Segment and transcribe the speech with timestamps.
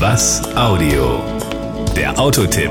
[0.00, 1.20] Was Audio?
[1.94, 2.70] Der Autotipp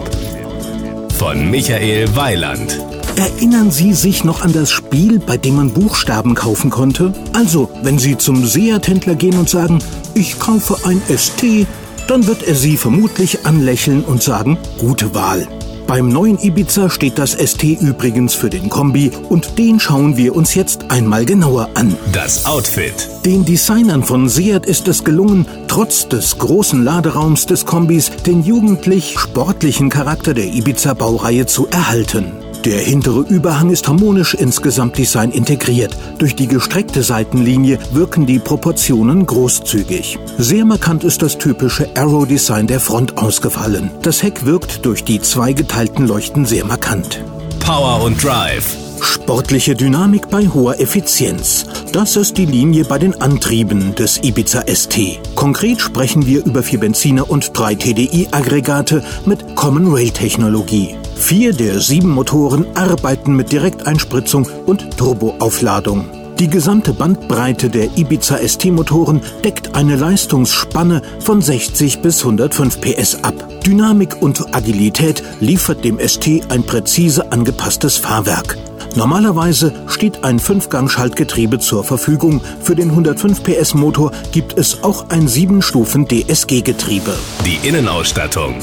[1.14, 2.80] von Michael Weiland.
[3.18, 7.14] Erinnern Sie sich noch an das Spiel, bei dem man Buchstaben kaufen konnte?
[7.34, 9.78] Also, wenn Sie zum Seat-Händler gehen und sagen,
[10.16, 11.68] ich kaufe ein ST,
[12.08, 15.48] dann wird er Sie vermutlich anlächeln und sagen, gute Wahl.
[15.90, 20.54] Beim neuen Ibiza steht das ST übrigens für den Kombi und den schauen wir uns
[20.54, 21.98] jetzt einmal genauer an.
[22.14, 23.10] Das Outfit.
[23.26, 29.18] Den Designern von Seat ist es gelungen, trotz des großen Laderaums des Kombis den jugendlich
[29.18, 32.34] sportlichen Charakter der Ibiza-Baureihe zu erhalten.
[32.66, 35.96] Der hintere Überhang ist harmonisch ins Gesamtdesign integriert.
[36.18, 40.20] Durch die gestreckte Seitenlinie wirken die Proportionen großzügig.
[40.38, 43.92] Sehr markant ist das typische Arrow-Design der Front ausgefallen.
[44.02, 47.24] Das Heck wirkt durch die zwei geteilten Leuchten sehr markant.
[47.62, 48.76] Power und Drive.
[49.02, 51.66] Sportliche Dynamik bei hoher Effizienz.
[51.94, 55.20] Das ist die Linie bei den Antrieben des Ibiza ST.
[55.36, 60.96] Konkret sprechen wir über vier Benziner und drei TDI-Aggregate mit Common Rail Technologie.
[61.20, 66.10] Vier der sieben Motoren arbeiten mit Direkteinspritzung und Turboaufladung.
[66.40, 73.36] Die gesamte Bandbreite der Ibiza ST-Motoren deckt eine Leistungsspanne von 60 bis 105 PS ab.
[73.66, 78.58] Dynamik und Agilität liefert dem ST ein präzise angepasstes Fahrwerk.
[78.96, 82.42] Normalerweise steht ein Fünfgang-Schaltgetriebe zur Verfügung.
[82.62, 87.14] Für den 105 PS Motor gibt es auch ein 7-Stufen DSG-Getriebe.
[87.46, 88.56] Die Innenausstattung.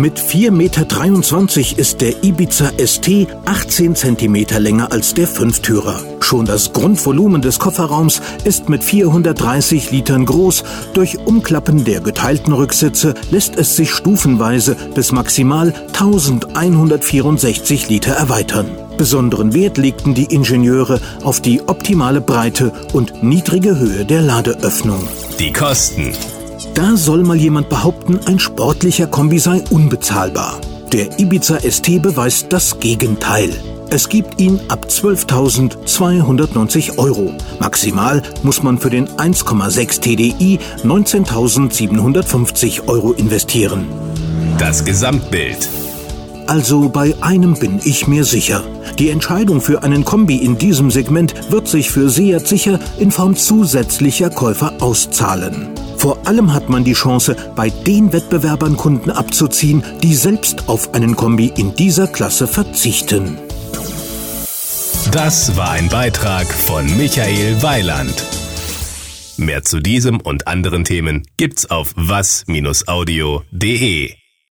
[0.00, 6.00] Mit 4,23 Meter ist der Ibiza ST 18 cm länger als der Fünftürer.
[6.20, 10.64] Schon das Grundvolumen des Kofferraums ist mit 430 Litern groß.
[10.94, 18.68] Durch Umklappen der geteilten Rücksitze lässt es sich stufenweise bis maximal 1164 Liter erweitern.
[18.96, 25.06] Besonderen Wert legten die Ingenieure auf die optimale Breite und niedrige Höhe der Ladeöffnung.
[25.38, 26.14] Die Kosten.
[26.74, 30.60] Da soll mal jemand behaupten, ein sportlicher Kombi sei unbezahlbar.
[30.92, 33.50] Der Ibiza ST beweist das Gegenteil.
[33.90, 37.32] Es gibt ihn ab 12.290 Euro.
[37.58, 43.86] Maximal muss man für den 1,6 TDI 19.750 Euro investieren.
[44.58, 45.68] Das Gesamtbild.
[46.46, 48.62] Also bei einem bin ich mir sicher.
[48.98, 53.36] Die Entscheidung für einen Kombi in diesem Segment wird sich für Seat sicher in Form
[53.36, 55.68] zusätzlicher Käufer auszahlen.
[56.00, 61.14] Vor allem hat man die Chance, bei den Wettbewerbern Kunden abzuziehen, die selbst auf einen
[61.14, 63.36] Kombi in dieser Klasse verzichten.
[65.12, 68.24] Das war ein Beitrag von Michael Weiland.
[69.36, 72.48] Mehr zu diesem und anderen Themen gibt's auf was-audio.de.